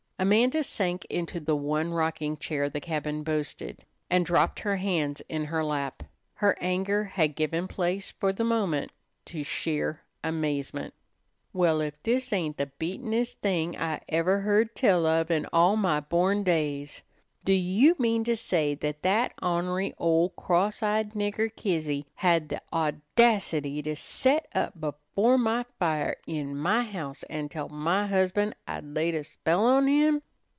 Amanda 0.21 0.61
sank 0.61 1.03
into 1.05 1.39
the 1.39 1.55
one 1.55 1.93
rocking 1.93 2.37
chair 2.37 2.69
the 2.69 2.79
cabin 2.79 3.23
boasted, 3.23 3.85
and 4.07 4.23
dropped 4.23 4.59
her 4.59 4.75
hands 4.75 5.23
in 5.29 5.45
her 5.45 5.63
lap. 5.63 6.03
Her 6.35 6.55
anger 6.61 7.05
had 7.05 7.35
given 7.35 7.67
place 7.67 8.11
for 8.11 8.31
the 8.31 8.43
moment 8.43 8.91
to 9.25 9.43
sheer 9.43 10.01
amazement. 10.23 10.93
"Well, 11.53 11.81
if 11.81 12.03
this 12.03 12.31
ain't 12.31 12.57
the 12.57 12.67
beatenest 12.67 13.39
thing 13.41 13.75
I 13.75 14.01
ever 14.09 14.41
heard 14.41 14.75
tell 14.75 15.07
of 15.07 15.31
in 15.31 15.47
all 15.51 15.75
my 15.75 15.99
born 15.99 16.43
days! 16.43 17.01
Do 17.43 17.53
you 17.53 17.95
mean 17.97 18.23
to 18.25 18.35
say 18.35 18.75
that 18.75 19.01
that 19.01 19.33
honery 19.41 19.95
old 19.97 20.35
cross 20.35 20.83
eyed 20.83 21.13
nigger 21.13 21.49
Kizzy 21.55 22.05
had 22.17 22.49
the 22.49 22.61
audacity 22.71 23.81
to 23.81 23.95
set 23.95 24.45
up 24.53 24.79
before 24.79 25.39
my 25.39 25.65
fire, 25.79 26.17
in 26.27 26.55
my 26.55 26.83
house, 26.83 27.23
an' 27.23 27.49
tell 27.49 27.67
my 27.67 28.05
husband 28.05 28.53
I'd 28.67 28.85
laid 28.85 29.15
a 29.15 29.23
spell 29.23 29.65
on 29.65 29.87
him?" 29.87 30.21